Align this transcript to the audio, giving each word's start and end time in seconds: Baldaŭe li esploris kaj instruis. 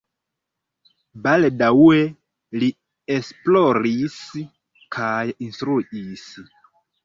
Baldaŭe 1.27 1.99
li 2.63 2.71
esploris 3.19 4.19
kaj 4.99 5.15
instruis. 5.49 6.29